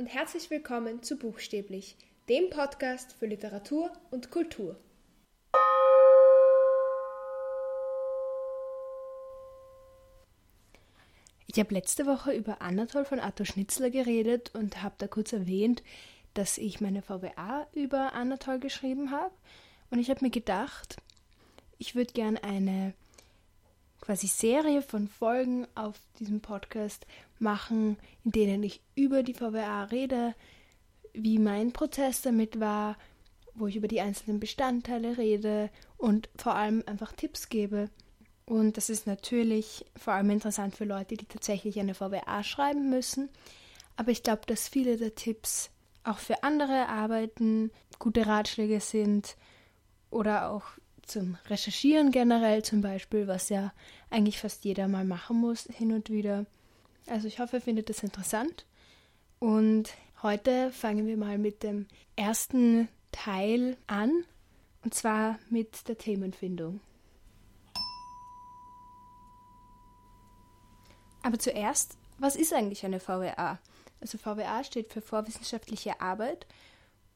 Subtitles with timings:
[0.00, 1.94] und herzlich willkommen zu Buchstäblich,
[2.30, 4.80] dem Podcast für Literatur und Kultur.
[11.46, 15.82] Ich habe letzte Woche über Anatol von Arthur Schnitzler geredet und habe da kurz erwähnt,
[16.32, 19.34] dass ich meine VWA über Anatol geschrieben habe.
[19.90, 20.96] Und ich habe mir gedacht,
[21.76, 22.94] ich würde gern eine
[24.00, 27.06] quasi Serie von Folgen auf diesem Podcast
[27.38, 30.34] machen, in denen ich über die VWA rede,
[31.12, 32.96] wie mein Prozess damit war,
[33.54, 37.90] wo ich über die einzelnen Bestandteile rede und vor allem einfach Tipps gebe.
[38.46, 43.28] Und das ist natürlich vor allem interessant für Leute, die tatsächlich eine VWA schreiben müssen.
[43.96, 45.70] Aber ich glaube, dass viele der Tipps
[46.04, 49.36] auch für andere Arbeiten gute Ratschläge sind
[50.10, 50.64] oder auch
[51.10, 53.72] zum Recherchieren generell zum Beispiel, was ja
[54.10, 56.46] eigentlich fast jeder mal machen muss, hin und wieder.
[57.06, 58.64] Also ich hoffe, ihr findet das interessant.
[59.40, 59.90] Und
[60.22, 64.24] heute fangen wir mal mit dem ersten Teil an,
[64.84, 66.80] und zwar mit der Themenfindung.
[71.22, 73.58] Aber zuerst, was ist eigentlich eine VWA?
[74.00, 76.46] Also VWA steht für Vorwissenschaftliche Arbeit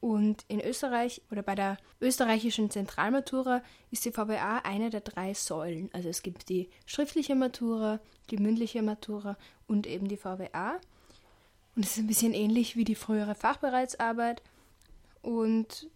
[0.04, 5.88] und in Österreich oder bei der österreichischen Zentralmatura ist die VWA eine der drei Säulen.
[5.94, 10.78] Also es gibt die schriftliche Matura, die mündliche Matura und eben die VWA.
[11.74, 14.42] Und es ist ein bisschen ähnlich wie die frühere Fachbereitsarbeit.
[15.22, 15.88] Und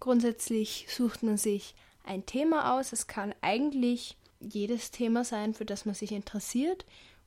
[0.00, 2.94] grundsätzlich sucht man sich ein Thema aus.
[2.94, 6.86] Es kann eigentlich jedes Thema sein, für das man sich interessiert.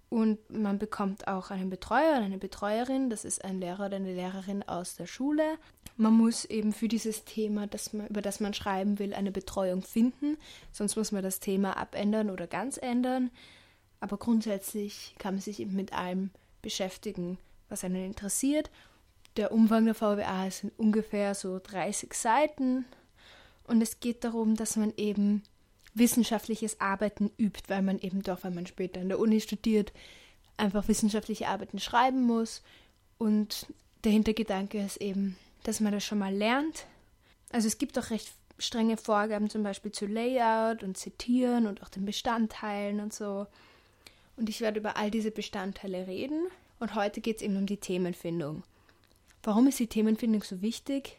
[0.10, 4.14] Und man bekommt auch einen Betreuer oder eine Betreuerin, das ist ein Lehrer oder eine
[4.14, 5.58] Lehrerin aus der Schule.
[5.98, 9.82] Man muss eben für dieses Thema, das man, über das man schreiben will, eine Betreuung
[9.82, 10.38] finden,
[10.72, 13.32] sonst muss man das Thema abändern oder ganz ändern.
[14.00, 16.30] Aber grundsätzlich kann man sich eben mit allem
[16.62, 18.70] beschäftigen, was einen interessiert.
[19.38, 22.86] Der Umfang der VWA sind ungefähr so 30 Seiten
[23.64, 25.44] und es geht darum, dass man eben
[25.94, 29.94] wissenschaftliches Arbeiten übt, weil man eben doch, wenn man später in der Uni studiert,
[30.58, 32.62] einfach wissenschaftliche Arbeiten schreiben muss.
[33.18, 33.68] Und
[34.04, 36.86] der Hintergedanke ist eben, dass man das schon mal lernt.
[37.52, 41.90] Also es gibt auch recht strenge Vorgaben zum Beispiel zu Layout und Zitieren und auch
[41.90, 43.48] den Bestandteilen und so.
[44.38, 46.48] Und ich werde über all diese Bestandteile reden.
[46.80, 48.64] Und heute geht es eben um die Themenfindung.
[49.44, 51.18] Warum ist die Themenfindung so wichtig?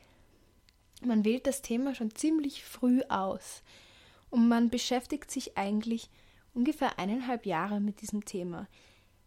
[1.04, 3.62] Man wählt das Thema schon ziemlich früh aus.
[4.30, 6.08] Und man beschäftigt sich eigentlich
[6.54, 8.66] ungefähr eineinhalb Jahre mit diesem Thema.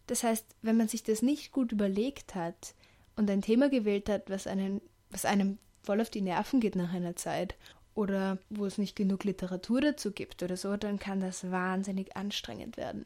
[0.08, 2.74] Das heißt, wenn man sich das nicht gut überlegt hat
[3.14, 4.80] und ein Thema gewählt hat, was, einen,
[5.12, 7.54] was einem voll auf die Nerven geht nach einer Zeit
[7.94, 12.76] oder wo es nicht genug Literatur dazu gibt oder so, dann kann das wahnsinnig anstrengend
[12.76, 13.04] werden.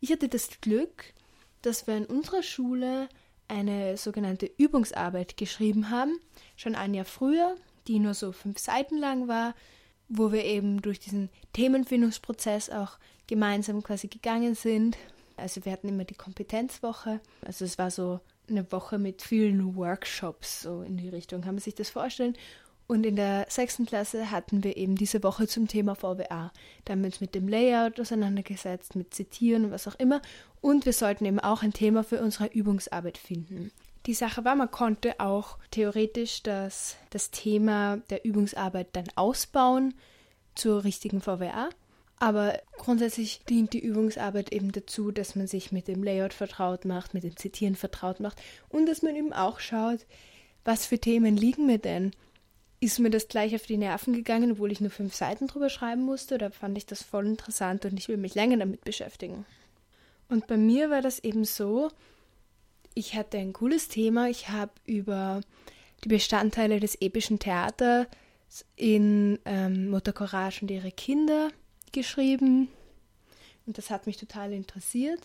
[0.00, 1.12] Ich hatte das Glück,
[1.62, 3.08] dass wir in unserer Schule
[3.48, 6.18] eine sogenannte Übungsarbeit geschrieben haben,
[6.56, 9.54] schon ein Jahr früher, die nur so fünf Seiten lang war,
[10.08, 14.96] wo wir eben durch diesen Themenfindungsprozess auch gemeinsam quasi gegangen sind.
[15.36, 17.20] Also wir hatten immer die Kompetenzwoche.
[17.42, 21.62] Also es war so eine Woche mit vielen Workshops, so in die Richtung, kann man
[21.62, 22.36] sich das vorstellen.
[22.86, 26.50] Und in der sechsten Klasse hatten wir eben diese Woche zum Thema VWA.
[26.84, 30.20] Da haben wir uns mit dem Layout auseinandergesetzt, mit Zitieren und was auch immer.
[30.60, 33.70] Und wir sollten eben auch ein Thema für unsere Übungsarbeit finden.
[34.06, 39.94] Die Sache war, man konnte auch theoretisch das, das Thema der Übungsarbeit dann ausbauen
[40.56, 41.68] zur richtigen VWA.
[42.20, 47.14] Aber grundsätzlich dient die Übungsarbeit eben dazu, dass man sich mit dem Layout vertraut macht,
[47.14, 50.06] mit dem Zitieren vertraut macht und dass man eben auch schaut,
[50.62, 52.12] was für Themen liegen mir denn?
[52.78, 56.02] Ist mir das gleich auf die Nerven gegangen, obwohl ich nur fünf Seiten drüber schreiben
[56.02, 59.46] musste, oder fand ich das voll interessant und ich will mich länger damit beschäftigen?
[60.28, 61.90] Und bei mir war das eben so,
[62.94, 64.28] ich hatte ein cooles Thema.
[64.28, 65.40] Ich habe über
[66.04, 68.06] die Bestandteile des epischen Theaters
[68.76, 71.50] in ähm, Mutter Courage und ihre Kinder
[71.92, 72.68] geschrieben.
[73.66, 75.20] Und das hat mich total interessiert,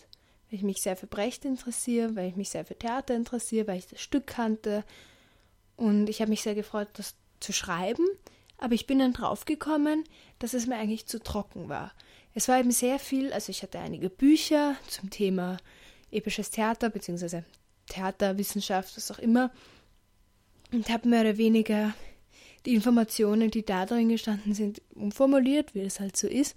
[0.48, 3.78] weil ich mich sehr für Brecht interessiere, weil ich mich sehr für Theater interessiere, weil
[3.78, 4.84] ich das Stück kannte.
[5.76, 8.06] Und ich habe mich sehr gefreut, das zu schreiben.
[8.58, 10.04] Aber ich bin dann draufgekommen,
[10.38, 11.92] dass es mir eigentlich zu trocken war.
[12.34, 15.56] Es war eben sehr viel, also ich hatte einige Bücher zum Thema
[16.10, 17.42] episches Theater bzw.
[17.88, 19.50] Theaterwissenschaft, was auch immer,
[20.72, 21.94] und habe mehr oder weniger
[22.66, 26.56] die Informationen, die da drin gestanden sind, umformuliert, wie es halt so ist.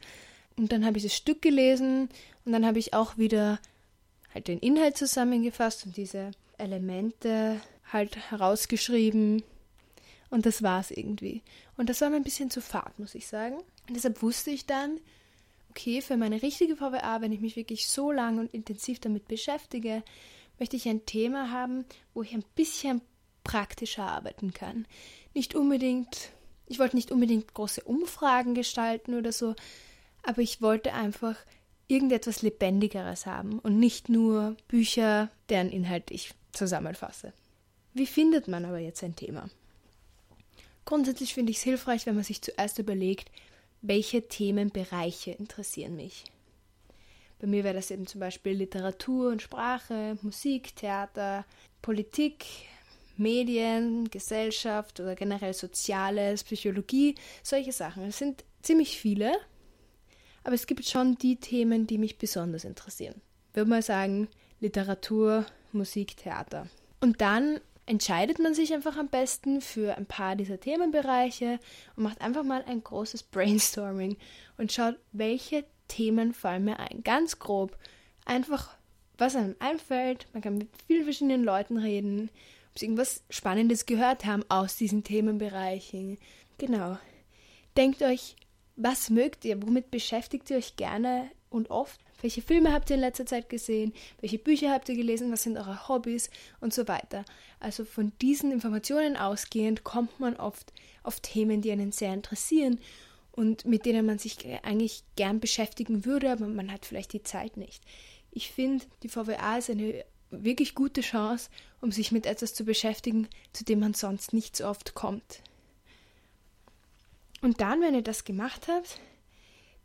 [0.58, 2.10] Und dann habe ich das Stück gelesen
[2.44, 3.60] und dann habe ich auch wieder
[4.34, 7.62] halt den Inhalt zusammengefasst und diese Elemente
[7.92, 9.44] halt herausgeschrieben.
[10.30, 11.42] Und das war es irgendwie.
[11.78, 13.58] Und das war mir ein bisschen zu fad, muss ich sagen.
[13.88, 15.00] Und deshalb wusste ich dann,
[15.70, 20.04] okay, für meine richtige VWA, wenn ich mich wirklich so lang und intensiv damit beschäftige,
[20.60, 23.02] möchte ich ein Thema haben, wo ich ein bisschen
[23.44, 24.86] praktischer arbeiten kann.
[25.34, 26.32] Nicht unbedingt,
[26.68, 29.56] ich wollte nicht unbedingt große Umfragen gestalten oder so,
[30.24, 31.36] aber ich wollte einfach
[31.88, 37.34] irgendetwas Lebendigeres haben und nicht nur Bücher, deren Inhalt ich zusammenfasse.
[37.94, 39.50] Wie findet man aber jetzt ein Thema?
[40.86, 43.32] Grundsätzlich finde ich es hilfreich, wenn man sich zuerst überlegt,
[43.82, 46.26] welche Themenbereiche interessieren mich.
[47.40, 51.46] Bei mir wäre das eben zum Beispiel Literatur und Sprache, Musik, Theater,
[51.82, 52.46] Politik,
[53.20, 58.04] Medien, Gesellschaft oder generell Soziales, Psychologie, solche Sachen.
[58.04, 59.34] Es sind ziemlich viele,
[60.44, 63.22] aber es gibt schon die Themen, die mich besonders interessieren.
[63.50, 64.28] Ich würde mal sagen,
[64.60, 66.68] Literatur, Musik, Theater.
[67.02, 71.60] Und dann entscheidet man sich einfach am besten für ein paar dieser Themenbereiche
[71.96, 74.18] und macht einfach mal ein großes Brainstorming
[74.58, 77.04] und schaut, welche Themen fallen mir ein.
[77.04, 77.76] Ganz grob.
[78.26, 78.78] Einfach,
[79.18, 80.28] was einem einfällt.
[80.34, 82.30] Man kann mit vielen verschiedenen Leuten reden,
[82.82, 86.18] irgendwas Spannendes gehört haben aus diesen Themenbereichen.
[86.58, 86.98] Genau.
[87.78, 88.36] Denkt euch,
[88.76, 89.62] was mögt ihr?
[89.62, 92.00] Womit beschäftigt ihr euch gerne und oft?
[92.22, 93.94] Welche Filme habt ihr in letzter Zeit gesehen?
[94.20, 95.32] Welche Bücher habt ihr gelesen?
[95.32, 96.30] Was sind eure Hobbys?
[96.60, 97.24] Und so weiter.
[97.60, 100.74] Also von diesen Informationen ausgehend kommt man oft
[101.04, 102.80] auf Themen, die einen sehr interessieren
[103.32, 107.56] und mit denen man sich eigentlich gern beschäftigen würde, aber man hat vielleicht die Zeit
[107.56, 107.84] nicht.
[108.32, 111.50] Ich finde, die VWA ist eine wirklich gute Chance,
[111.82, 115.42] um sich mit etwas zu beschäftigen, zu dem man sonst nicht so oft kommt.
[117.42, 119.00] Und dann, wenn ihr das gemacht habt,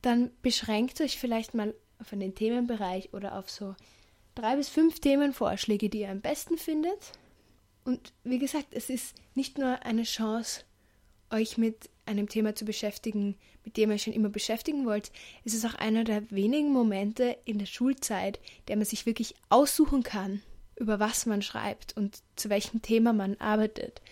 [0.03, 3.75] dann beschränkt euch vielleicht mal auf einen Themenbereich oder auf so
[4.35, 7.13] drei bis fünf Themenvorschläge, die ihr am besten findet.
[7.85, 10.65] Und wie gesagt, es ist nicht nur eine Chance,
[11.35, 15.11] euch mit einem Thema zu beschäftigen, mit dem ihr schon immer beschäftigen wollt.
[15.45, 18.39] Es ist auch einer der wenigen Momente in der Schulzeit,
[18.69, 20.43] der man sich wirklich aussuchen kann,
[20.77, 24.03] über was man schreibt und zu welchem Thema man arbeitet.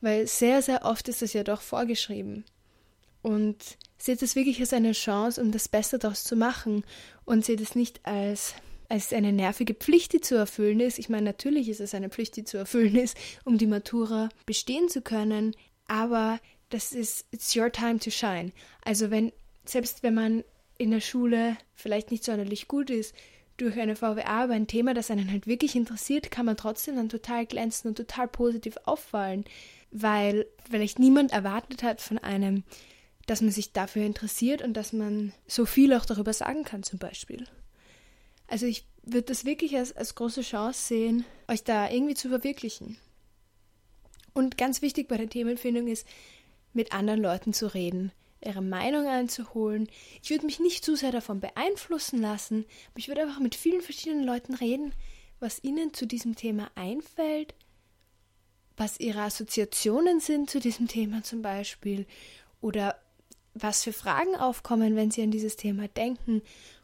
[0.00, 2.44] Weil sehr, sehr oft ist das ja doch vorgeschrieben.
[3.22, 6.84] Und seht es wirklich als eine Chance, um das Beste daraus zu machen
[7.26, 8.54] und seht es nicht als,
[8.88, 10.98] als eine nervige Pflicht, die zu erfüllen ist.
[10.98, 14.88] Ich meine, natürlich ist es eine Pflicht, die zu erfüllen ist, um die Matura bestehen
[14.88, 15.54] zu können,
[15.86, 16.40] aber
[16.70, 18.52] das ist, it's your time to shine.
[18.84, 19.32] Also wenn,
[19.64, 20.44] selbst wenn man
[20.78, 23.14] in der Schule vielleicht nicht sonderlich gut ist,
[23.58, 27.10] durch eine VWA aber ein Thema, das einen halt wirklich interessiert, kann man trotzdem dann
[27.10, 29.44] total glänzen und total positiv auffallen,
[29.90, 32.64] weil vielleicht niemand erwartet hat von einem,
[33.26, 36.98] dass man sich dafür interessiert und dass man so viel auch darüber sagen kann, zum
[36.98, 37.44] Beispiel.
[38.46, 42.96] Also ich würde das wirklich als, als große Chance sehen, euch da irgendwie zu verwirklichen.
[44.32, 46.06] Und ganz wichtig bei der Themenfindung ist,
[46.72, 48.12] mit anderen Leuten zu reden,
[48.44, 49.88] ihre Meinung einzuholen.
[50.22, 53.82] Ich würde mich nicht zu sehr davon beeinflussen lassen, aber ich würde einfach mit vielen
[53.82, 54.94] verschiedenen Leuten reden,
[55.40, 57.54] was ihnen zu diesem Thema einfällt,
[58.76, 62.06] was ihre Assoziationen sind zu diesem Thema zum Beispiel
[62.60, 62.96] oder
[63.54, 66.42] was für Fragen aufkommen, wenn Sie an dieses Thema denken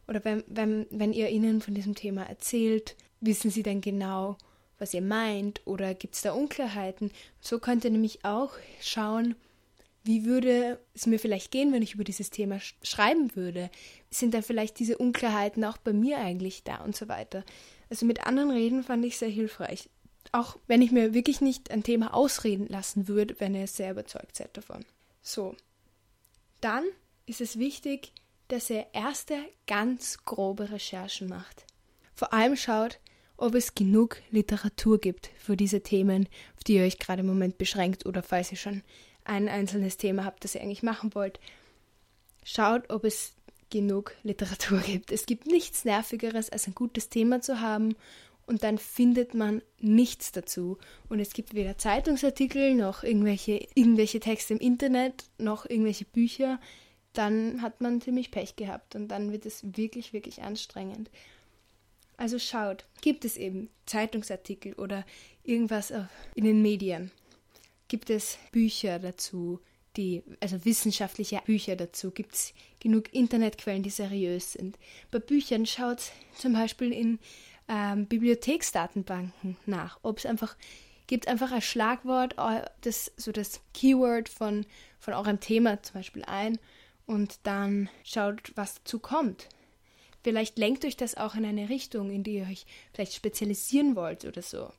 [0.08, 4.36] oder wenn, wenn, wenn ihr ihnen von diesem Thema erzählt, wissen Sie dann genau,
[4.78, 7.10] was ihr meint oder gibt es da Unklarheiten?
[7.40, 9.36] So könnt ihr nämlich auch schauen,
[10.06, 13.70] wie würde es mir vielleicht gehen, wenn ich über dieses Thema sch schreiben würde?
[14.10, 17.44] Sind da vielleicht diese Unklarheiten auch bei mir eigentlich da und so weiter?
[17.90, 19.88] Also mit anderen Reden fand ich sehr hilfreich.
[20.32, 24.36] Auch wenn ich mir wirklich nicht ein Thema ausreden lassen würde, wenn ihr sehr überzeugt
[24.36, 24.84] seid davon.
[25.22, 25.54] So,
[26.60, 26.84] dann
[27.26, 28.12] ist es wichtig,
[28.48, 31.64] dass ihr erste ganz grobe Recherchen macht.
[32.14, 33.00] Vor allem schaut,
[33.36, 37.58] ob es genug Literatur gibt für diese Themen, auf die ihr euch gerade im Moment
[37.58, 38.82] beschränkt oder falls ihr schon
[39.26, 41.40] ein einzelnes Thema habt, das ihr eigentlich machen wollt.
[42.45, 43.35] Schaut, ob es
[43.71, 45.11] genug Literatur gibt.
[45.12, 47.97] Es gibt nichts Nervigeres, als ein gutes Thema zu haben
[48.47, 50.78] und dann findet man nichts dazu.
[51.09, 56.61] Und es gibt weder Zeitungsartikel noch irgendwelche, irgendwelche Texte im Internet noch irgendwelche Bücher.
[57.12, 61.11] Dann hat man ziemlich Pech gehabt und dann wird es wirklich, wirklich anstrengend.
[62.16, 65.04] Also schaut, gibt es eben Zeitungsartikel oder
[65.42, 65.92] irgendwas
[66.35, 67.11] in den Medien?
[67.88, 69.61] Gibt es Bücher dazu,
[69.97, 72.11] die, also wissenschaftliche Bücher dazu?
[72.11, 74.78] Gibt es genug Internetquellen, die seriös sind?
[75.11, 77.19] Bei Büchern schaut zum Beispiel in
[77.69, 80.57] ähm, Bibliotheksdatenbanken nach, ob es einfach
[81.07, 84.66] gibt einfach ein Schlagwort, äh, das, so das Keyword von,
[84.99, 86.59] von eurem Thema zum Beispiel ein
[87.07, 89.49] und dann schaut, was dazu kommt.
[90.23, 94.25] Vielleicht lenkt euch das auch in eine Richtung, in die ihr euch vielleicht spezialisieren wollt
[94.25, 94.73] oder so.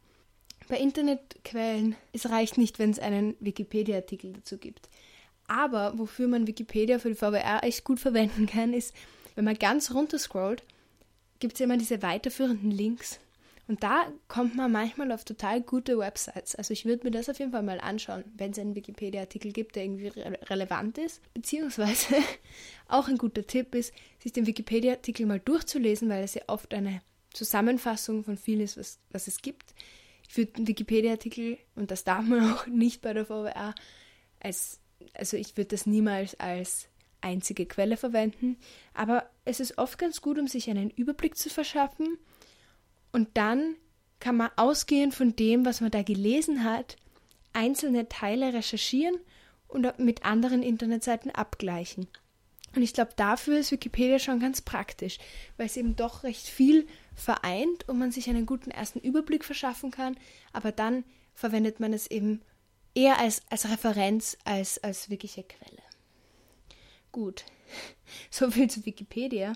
[0.67, 4.89] Bei Internetquellen, es reicht nicht, wenn es einen Wikipedia-Artikel dazu gibt.
[5.47, 8.93] Aber wofür man Wikipedia für die VWR echt gut verwenden kann, ist,
[9.35, 10.63] wenn man ganz runter scrollt
[11.39, 13.19] gibt es immer diese weiterführenden Links
[13.67, 16.55] Und da kommt man manchmal auf total gute Websites.
[16.55, 19.75] Also ich würde mir das auf jeden Fall mal anschauen, wenn es einen Wikipedia-Artikel gibt,
[19.75, 21.21] der irgendwie re relevant ist.
[21.33, 22.15] Beziehungsweise
[22.87, 27.01] auch ein guter Tipp ist, sich den Wikipedia-Artikel mal durchzulesen, weil es ja oft eine
[27.33, 29.73] Zusammenfassung von viel ist, was, was es gibt.
[30.37, 33.73] Einen Wikipedia-Artikel, und das darf man auch nicht bei der VWA,
[34.39, 34.79] als,
[35.13, 36.87] also ich würde das niemals als
[37.21, 38.57] einzige Quelle verwenden,
[38.93, 42.17] aber es ist oft ganz gut, um sich einen Überblick zu verschaffen.
[43.11, 43.75] Und dann
[44.19, 46.97] kann man ausgehend von dem, was man da gelesen hat,
[47.53, 49.15] einzelne Teile recherchieren
[49.67, 52.07] und mit anderen Internetseiten abgleichen.
[52.77, 55.17] Und ich glaube, dafür ist Wikipedia schon ganz praktisch,
[55.57, 59.89] weil es eben doch recht viel vereint und man sich einen guten ersten Überblick verschaffen
[59.89, 60.15] kann,
[60.53, 61.03] aber dann
[61.33, 62.39] verwendet man es eben
[62.93, 65.81] eher als, als Referenz als als wirkliche Quelle.
[67.11, 67.45] Gut,
[68.29, 69.53] so viel zu Wikipedia.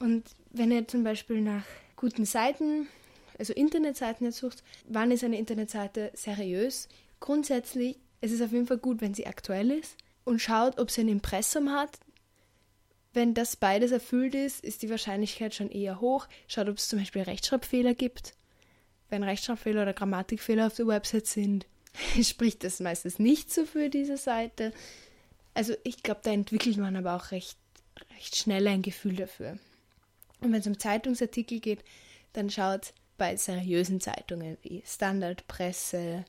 [0.00, 2.88] Und wenn ihr zum Beispiel nach guten Seiten,
[3.38, 6.88] also Internetseiten jetzt sucht, wann ist eine Internetseite seriös?
[7.20, 11.02] Grundsätzlich ist es auf jeden Fall gut, wenn sie aktuell ist und schaut, ob sie
[11.02, 12.00] ein Impressum hat.
[13.12, 16.28] Wenn das beides erfüllt ist, ist die Wahrscheinlichkeit schon eher hoch.
[16.46, 18.34] Schaut, ob es zum Beispiel Rechtschreibfehler gibt.
[19.08, 21.66] Wenn Rechtschreibfehler oder Grammatikfehler auf der Website sind,
[22.22, 24.72] spricht das meistens nicht so für diese Seite.
[25.54, 27.58] Also ich glaube, da entwickelt man aber auch recht,
[28.14, 29.58] recht schnell ein Gefühl dafür.
[30.40, 31.82] Und wenn es um Zeitungsartikel geht,
[32.34, 36.24] dann schaut bei seriösen Zeitungen wie Standardpresse,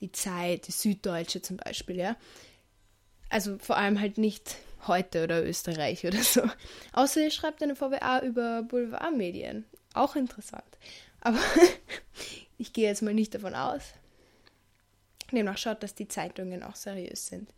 [0.00, 2.16] die Zeit, die Süddeutsche zum Beispiel, ja.
[3.28, 4.56] Also vor allem halt nicht
[4.86, 6.42] heute oder Österreich oder so.
[6.92, 9.64] Außer ihr schreibt eine VWA über Boulevardmedien.
[9.94, 10.64] Auch interessant.
[11.20, 11.38] Aber
[12.58, 13.82] ich gehe jetzt mal nicht davon aus.
[15.32, 17.52] Demnach schaut, dass die Zeitungen auch seriös sind.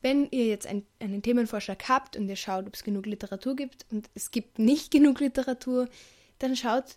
[0.00, 3.86] Wenn ihr jetzt ein, einen Themenvorschlag habt und ihr schaut, ob es genug Literatur gibt
[3.90, 5.88] und es gibt nicht genug Literatur,
[6.38, 6.96] dann schaut,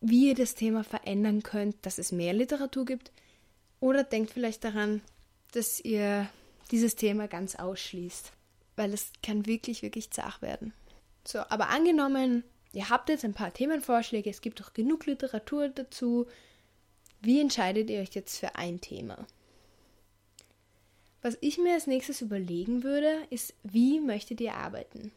[0.00, 3.12] wie ihr das Thema verändern könnt, dass es mehr Literatur gibt.
[3.78, 5.00] Oder denkt vielleicht daran,
[5.52, 6.28] dass ihr
[6.70, 8.32] dieses Thema ganz ausschließt,
[8.80, 10.72] weil es kann wirklich, wirklich zart werden.
[11.28, 16.26] So, aber angenommen, ihr habt jetzt ein paar Themenvorschläge, es gibt auch genug Literatur dazu.
[17.20, 19.26] Wie entscheidet ihr euch jetzt für ein Thema?
[21.20, 25.12] Was ich mir als nächstes überlegen würde, ist, wie möchtet ihr arbeiten?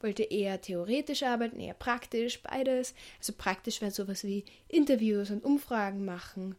[0.00, 2.94] Wollt ihr eher theoretisch arbeiten, eher praktisch, beides?
[3.18, 6.56] Also praktisch wäre sowas wie Interviews und Umfragen machen,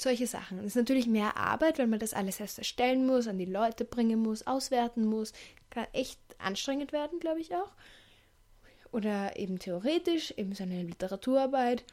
[0.00, 0.58] solche Sachen.
[0.58, 3.84] Das ist natürlich mehr Arbeit, weil man das alles erst erstellen muss, an die Leute
[3.84, 5.32] bringen muss, auswerten muss.
[5.70, 7.70] Kann echt anstrengend werden, glaube ich auch.
[8.92, 11.84] Oder eben theoretisch, eben so eine Literaturarbeit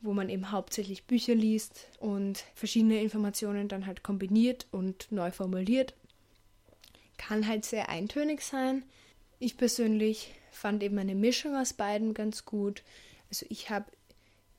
[0.00, 5.94] wo man eben hauptsächlich Bücher liest und verschiedene Informationen dann halt kombiniert und neu formuliert.
[7.18, 8.82] Kann halt sehr eintönig sein.
[9.38, 12.82] Ich persönlich fand eben eine Mischung aus beiden ganz gut.
[13.28, 13.86] Also ich habe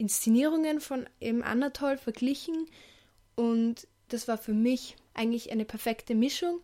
[0.02, 2.66] Inszenierungen von eben Anatol verglichen
[3.36, 6.60] und das war für mich eigentlich eine perfekte Mischung,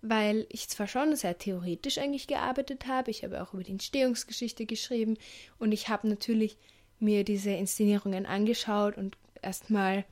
[0.00, 4.64] weil ich zwar schon sehr theoretisch eigentlich gearbeitet habe, ich habe auch über die Entstehungsgeschichte
[4.64, 5.18] geschrieben
[5.58, 6.56] und ich habe natürlich
[6.98, 10.06] mir diese Inszenierungen angeschaut und erstmal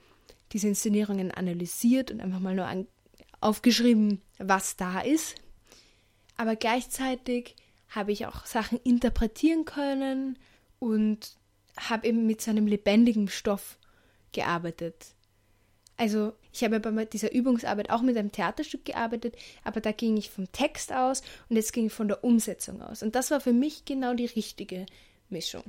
[0.53, 2.87] diese Inszenierungen analysiert und einfach mal nur
[3.41, 5.35] aufgeschrieben, was da ist.
[6.37, 7.57] Aber gleichzeitig
[7.89, 10.39] habe ich auch Sachen interpretieren können
[10.79, 11.39] und
[11.77, 13.79] habe eben mit so einem lebendigen Stoff
[14.33, 15.15] gearbeitet.
[15.97, 20.31] Also ich habe bei dieser Übungsarbeit auch mit einem Theaterstück gearbeitet, aber da ging ich
[20.31, 23.03] vom Text aus und jetzt ging ich von der Umsetzung aus.
[23.03, 24.87] Und das war für mich genau die richtige
[25.31, 25.65] Mischung.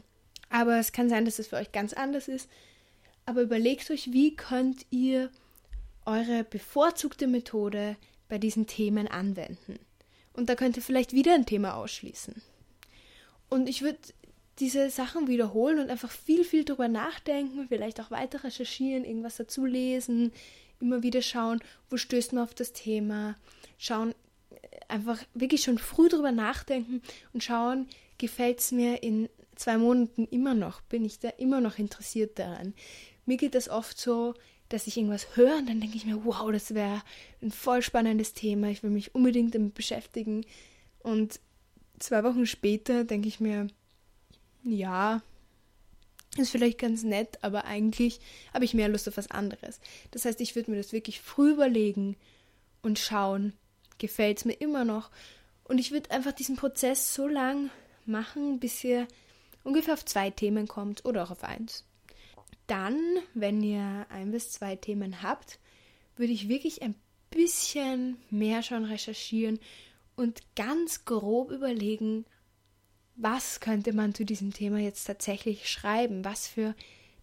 [0.50, 2.50] Aber es kann sein, dass es für euch ganz anders ist.
[3.26, 5.30] Aber überlegt euch, wie könnt ihr
[6.08, 7.98] eure bevorzugte Methode
[8.30, 9.78] bei diesen Themen anwenden.
[10.34, 12.42] Und da könnt ihr vielleicht wieder ein Thema ausschließen.
[13.50, 14.00] Und ich würde
[14.60, 19.66] diese Sachen wiederholen und einfach viel, viel drüber nachdenken, vielleicht auch weiter recherchieren, irgendwas dazu
[19.66, 20.32] lesen,
[20.80, 23.36] immer wieder schauen, wo stößt man auf das Thema,
[23.78, 24.14] schauen,
[24.88, 27.02] einfach wirklich schon früh drüber nachdenken
[27.34, 27.88] und schauen,
[28.18, 32.74] gefällt es mir in zwei Monaten immer noch, bin ich da immer noch interessiert daran.
[33.26, 34.34] Mir geht das oft so,
[34.70, 37.02] dass ich irgendwas höre und dann denke ich mir, wow, das wäre
[37.42, 40.46] ein voll spannendes Thema, ich will mich unbedingt damit beschäftigen.
[41.00, 41.40] Und
[42.00, 43.68] zwei Wochen später denke ich mir,
[44.71, 45.21] ja,
[46.38, 48.19] ist vielleicht ganz nett, aber eigentlich
[48.53, 49.79] habe ich mehr Lust auf was anderes.
[50.12, 52.15] Das heißt, ich würde mir das wirklich früh überlegen
[52.81, 53.53] und schauen,
[53.97, 55.09] gefällt es mir immer noch.
[55.63, 57.69] Und ich würde einfach diesen Prozess so lang
[58.05, 59.07] machen, bis ihr
[59.63, 61.83] ungefähr auf zwei Themen kommt oder auch auf eins.
[62.67, 63.00] Dann,
[63.33, 65.59] wenn ihr ein bis zwei Themen habt,
[66.15, 66.95] würde ich wirklich ein
[67.29, 69.59] bisschen mehr schon recherchieren
[70.15, 72.25] und ganz grob überlegen,
[73.17, 76.75] was könnte man zu diesem Thema jetzt tatsächlich schreiben, was für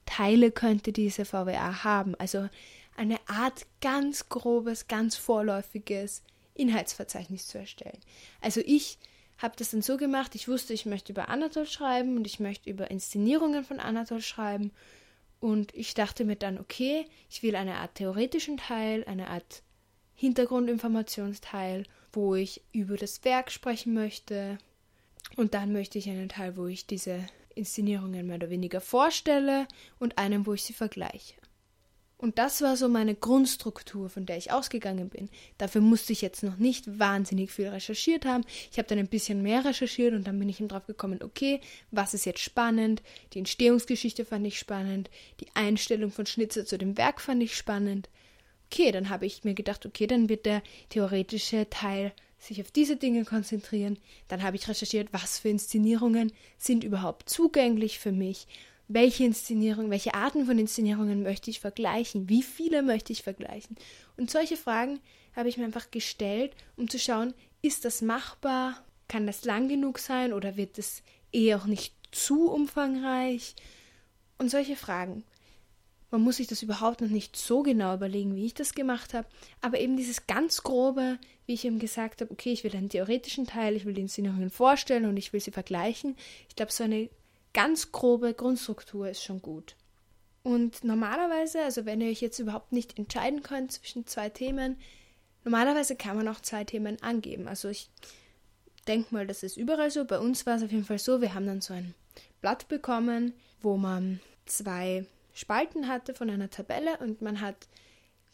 [0.05, 2.15] Teile könnte diese VWA haben.
[2.17, 2.49] Also
[2.97, 6.23] eine Art ganz grobes, ganz vorläufiges
[6.55, 7.99] Inhaltsverzeichnis zu erstellen.
[8.41, 8.99] Also ich
[9.39, 12.71] habe das dann so gemacht, ich wusste, ich möchte über Anatol schreiben und ich möchte
[12.71, 14.73] über Inszenierungen von Anatol schreiben.
[15.41, 19.63] Und ich dachte mir dann, okay, ich will eine Art theoretischen Teil, eine Art
[20.15, 24.59] Hintergrundinformationsteil, wo ich über das Werk sprechen möchte.
[25.37, 29.67] Und dann möchte ich einen Teil, wo ich diese Inszenierungen mehr oder weniger vorstelle
[29.99, 31.35] und einen, wo ich sie vergleiche.
[32.17, 35.29] Und das war so meine Grundstruktur, von der ich ausgegangen bin.
[35.59, 38.45] Dafür musste ich jetzt noch nicht wahnsinnig viel recherchiert haben.
[38.71, 41.61] Ich habe dann ein bisschen mehr recherchiert und dann bin ich eben drauf gekommen, okay,
[41.91, 43.03] was ist jetzt spannend?
[43.33, 45.11] Die Entstehungsgeschichte fand ich spannend,
[45.41, 48.09] die Einstellung von Schnitzer zu dem Werk fand ich spannend.
[48.71, 52.13] Okay, dann habe ich mir gedacht, okay, dann wird der theoretische Teil
[52.45, 53.99] sich auf diese Dinge konzentrieren.
[54.29, 58.47] Dann habe ich recherchiert, was für Inszenierungen sind überhaupt zugänglich für mich
[58.89, 63.77] welche Inszenierung, welche Arten von Inszenierungen möchte ich vergleichen, wie viele möchte ich vergleichen.
[64.17, 65.01] Und solche Fragen
[65.35, 69.99] habe ich mir einfach gestellt, um zu schauen, ist das machbar, kann das lang genug
[69.99, 73.55] sein oder wird es eher auch nicht zu umfangreich?
[74.37, 75.25] Und solche Fragen.
[76.15, 79.27] Man muss sich das überhaupt noch nicht so genau überlegen, wie ich das gemacht habe,
[79.61, 83.49] aber eben dieses ganz grobe, wie ich eben gesagt habe, okay, ich will einen theoretischen
[83.49, 86.15] Teil, ich will die Inszenierungen vorstellen und ich will sie vergleichen.
[86.49, 87.11] Ich glaube, so eine
[87.53, 89.75] ganz grobe Grundstruktur ist schon gut.
[90.45, 94.79] Und normalerweise, also wenn ihr euch jetzt überhaupt nicht entscheiden könnt zwischen zwei Themen,
[95.43, 97.49] normalerweise kann man auch zwei Themen angeben.
[97.49, 97.91] Also ich
[98.87, 100.05] denke mal, das ist überall so.
[100.05, 101.93] Bei uns war es auf jeden Fall so, wir haben dann so ein
[102.41, 107.69] Blatt bekommen, wo man zwei Spalten hatte von einer Tabelle und man hat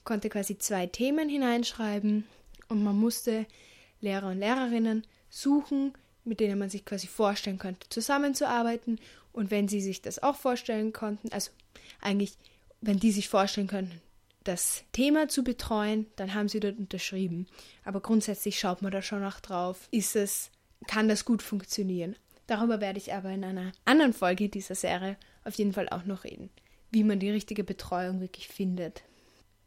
[0.05, 2.25] konnte quasi zwei Themen hineinschreiben
[2.69, 3.47] und man musste
[4.01, 5.93] Lehrer und Lehrerinnen suchen,
[6.25, 8.99] mit denen man sich quasi vorstellen könnte, zusammenzuarbeiten.
[9.33, 11.51] Und wenn sie sich das auch vorstellen konnten, also
[12.01, 12.33] eigentlich,
[12.81, 14.01] wenn die sich vorstellen könnten,
[14.45, 17.47] das Thema zu betreuen, dann haben sie dort unterschrieben.
[17.85, 20.51] Aber grundsätzlich schaut man da schon noch drauf, ist es,
[20.87, 22.17] kann das gut funktionieren.
[22.47, 26.25] Darüber werde ich aber in einer anderen Folge dieser Serie auf jeden Fall auch noch
[26.25, 26.51] reden,
[26.91, 29.03] wie man die richtige Betreuung wirklich findet.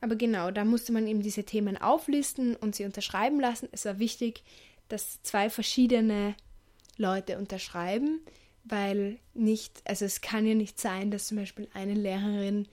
[0.01, 3.69] Aber genau, da musste man eben diese Themen auflisten und sie unterschreiben lassen.
[3.71, 4.43] Es war wichtig,
[4.89, 6.35] dass zwei verschiedene
[6.97, 8.19] Leute unterschreiben,
[8.65, 12.67] weil nicht, also es kann ja nicht sein, dass zum Beispiel eine Lehrerin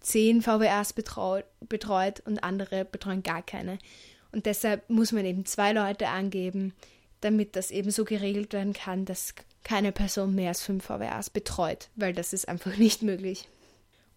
[0.00, 3.78] zehn VWAs betreut, betreut und andere betreuen gar keine.
[4.30, 6.72] Und deshalb muss man eben zwei Leute angeben,
[7.20, 11.88] damit das eben so geregelt werden kann, dass keine Person mehr als fünf VWAs betreut,
[11.96, 13.48] weil das ist einfach nicht möglich.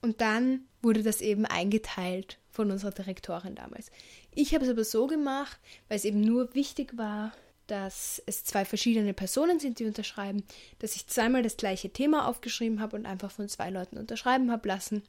[0.01, 3.91] Und dann wurde das eben eingeteilt von unserer Direktorin damals.
[4.33, 7.33] Ich habe es aber so gemacht, weil es eben nur wichtig war,
[7.67, 10.43] dass es zwei verschiedene Personen sind, die unterschreiben,
[10.79, 14.67] dass ich zweimal das gleiche Thema aufgeschrieben habe und einfach von zwei Leuten unterschreiben habe
[14.67, 15.03] lassen.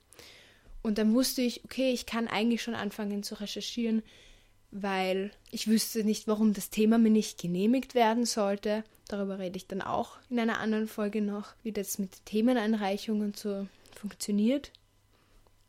[0.82, 4.02] Und dann wusste ich, okay, ich kann eigentlich schon anfangen zu recherchieren,
[4.70, 8.84] weil ich wüsste nicht, warum das Thema mir nicht genehmigt werden sollte.
[9.08, 13.36] Darüber rede ich dann auch in einer anderen Folge noch, wie das mit Themeneinreichungen und
[13.36, 14.70] so funktioniert.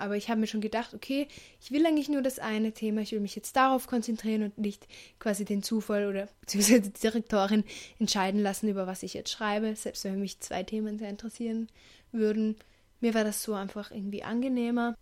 [0.02, 1.28] Aber ich habe mir schon gedacht, okay,
[1.62, 4.88] ich will eigentlich nur das eine Thema, ich will mich jetzt darauf konzentrieren und nicht
[5.20, 7.64] quasi den Zufall oder beziehungsweise die Direktorin
[8.00, 11.68] entscheiden lassen, über was ich jetzt schreibe, selbst wenn mich zwei Themen sehr interessieren
[12.12, 12.56] würden.
[13.00, 14.98] Mir war das so einfach irgendwie angenehmer.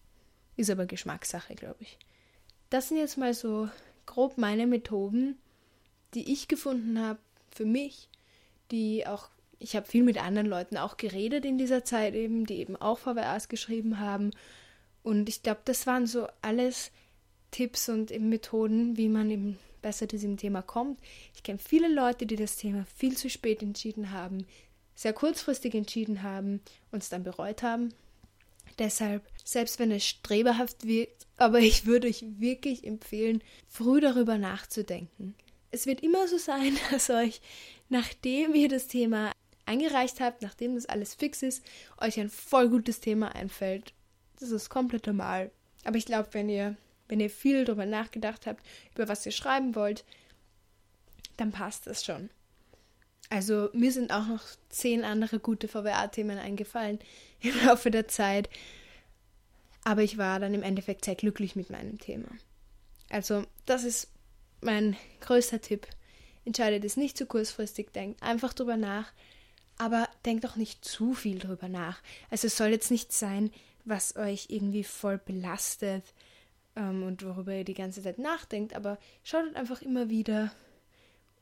[0.58, 1.98] Ist aber Geschmackssache, glaube ich.
[2.70, 3.70] Das sind jetzt mal so
[4.06, 5.38] grob meine Methoden,
[6.14, 7.20] die ich gefunden habe
[7.52, 8.10] für mich,
[8.70, 12.60] die auch ich habe viel mit anderen Leuten auch geredet in dieser Zeit eben, die
[12.60, 14.32] eben auch VWAs geschrieben haben
[15.04, 16.92] und ich glaube, das waren so alles
[17.52, 21.00] Tipps und Methoden, wie man eben besser diesem Thema kommt.
[21.34, 24.46] Ich kenne viele Leute, die das Thema viel zu spät entschieden haben,
[24.96, 27.94] sehr kurzfristig entschieden haben und es dann bereut haben.
[28.78, 35.36] Deshalb, selbst wenn es streberhaft wirkt, aber ich würde euch wirklich empfehlen, früh darüber nachzudenken.
[35.72, 37.42] Es wird immer so sein, dass euch,
[37.88, 39.32] nachdem ihr das Thema
[39.66, 41.64] eingereicht habt, nachdem das alles fix ist,
[42.00, 43.94] euch ein voll gutes Thema einfällt
[44.40, 45.52] das ist komplett normal.
[45.84, 46.76] Aber ich glaube, wenn ihr,
[47.08, 50.06] wenn ihr viel darüber nachgedacht habt, über was ihr schreiben wollt,
[51.38, 52.30] dann passt das schon.
[53.30, 57.00] Also mir sind auch noch zehn andere gute VWA-Themen eingefallen
[57.42, 58.50] im Laufe der Zeit.
[59.84, 62.28] Aber ich war dann im Endeffekt sehr glücklich mit meinem Thema.
[63.10, 64.10] Also das ist
[64.62, 65.88] mein größter Tipp.
[66.46, 69.12] Entscheidet es nicht zu kurzfristig, denkt einfach drüber nach,
[69.78, 72.02] aber denkt auch nicht zu viel drüber nach.
[72.30, 73.52] Also es soll jetzt nicht sein,
[73.90, 76.04] was euch irgendwie voll belastet
[76.76, 80.52] ähm, und worüber ihr die ganze Zeit nachdenkt, aber schaut halt einfach immer wieder,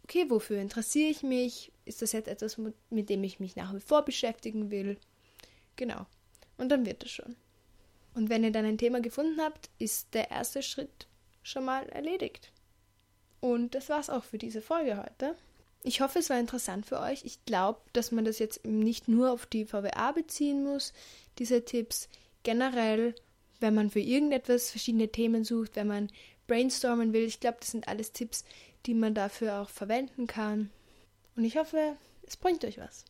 [0.03, 1.71] okay, wofür interessiere ich mich?
[1.85, 2.57] Ist das jetzt etwas,
[2.89, 4.97] mit dem ich mich nach wie vor beschäftigen will?
[5.75, 6.05] Genau.
[6.57, 7.35] Und dann wird es schon.
[8.13, 11.07] Und wenn ihr dann ein Thema gefunden habt, ist der erste Schritt
[11.43, 12.51] schon mal erledigt.
[13.39, 15.35] Und das war's auch für diese Folge heute.
[15.83, 17.23] Ich hoffe, es war interessant für euch.
[17.23, 20.93] Ich glaube, dass man das jetzt nicht nur auf die VWA beziehen muss,
[21.37, 22.09] diese Tipps.
[22.43, 23.15] Generell,
[23.59, 26.09] wenn man für irgendetwas verschiedene Themen sucht, wenn man
[26.47, 28.45] brainstormen will, ich glaube, das sind alles Tipps,
[28.85, 30.71] die man dafür auch verwenden kann.
[31.35, 33.05] Und ich hoffe, es bringt euch was.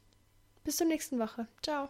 [0.64, 1.48] Bis zur nächsten Woche.
[1.62, 1.90] Ciao.